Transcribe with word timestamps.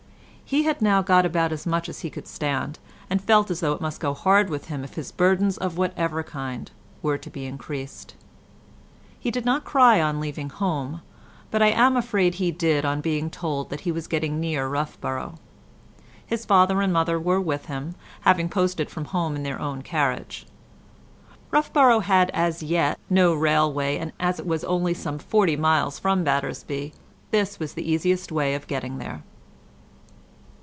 He 0.43 0.63
had 0.63 0.81
now 0.81 1.01
got 1.01 1.25
about 1.25 1.53
as 1.53 1.65
much 1.65 1.87
as 1.87 2.01
he 2.01 2.09
could 2.09 2.27
stand, 2.27 2.77
and 3.09 3.23
felt 3.23 3.49
as 3.49 3.61
though 3.61 3.71
it 3.71 3.79
must 3.79 4.01
go 4.01 4.13
hard 4.13 4.49
with 4.49 4.65
him 4.65 4.83
if 4.83 4.95
his 4.95 5.09
burdens 5.09 5.55
of 5.57 5.77
whatever 5.77 6.23
kind 6.23 6.69
were 7.01 7.17
to 7.19 7.29
be 7.29 7.45
increased. 7.45 8.15
He 9.17 9.31
did 9.31 9.45
not 9.45 9.63
cry 9.63 10.01
on 10.01 10.19
leaving 10.19 10.49
home, 10.49 11.03
but 11.51 11.61
I 11.61 11.67
am 11.67 11.95
afraid 11.95 12.33
he 12.35 12.51
did 12.51 12.83
on 12.83 12.99
being 12.99 13.29
told 13.29 13.69
that 13.69 13.81
he 13.87 13.93
was 13.93 14.07
getting 14.09 14.41
near 14.41 14.67
Roughborough. 14.67 15.39
His 16.25 16.43
father 16.43 16.81
and 16.81 16.91
mother 16.91 17.17
were 17.17 17.39
with 17.39 17.67
him, 17.67 17.95
having 18.23 18.49
posted 18.49 18.89
from 18.89 19.05
home 19.05 19.37
in 19.37 19.43
their 19.43 19.61
own 19.61 19.81
carriage; 19.81 20.45
Roughborough 21.49 22.01
had 22.01 22.29
as 22.33 22.61
yet 22.61 22.99
no 23.09 23.33
railway, 23.33 23.97
and 23.97 24.11
as 24.19 24.37
it 24.37 24.45
was 24.45 24.65
only 24.65 24.93
some 24.93 25.17
forty 25.17 25.55
miles 25.55 25.97
from 25.97 26.25
Battersby, 26.25 26.91
this 27.29 27.57
was 27.57 27.73
the 27.73 27.89
easiest 27.89 28.33
way 28.33 28.53
of 28.53 28.67
getting 28.67 28.97
there. 28.97 29.23